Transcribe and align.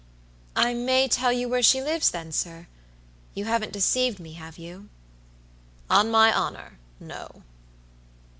I 0.55 0.73
may 0.73 1.07
tell 1.07 1.31
you 1.31 1.47
where 1.47 1.61
she 1.61 1.79
lives, 1.79 2.09
then, 2.09 2.31
sir? 2.31 2.65
You 3.35 3.45
haven't 3.45 3.71
deceived 3.71 4.19
me, 4.19 4.33
have 4.33 4.57
you?" 4.57 4.89
"On 5.91 6.09
my 6.09 6.33
honor, 6.33 6.79
no." 6.99 7.43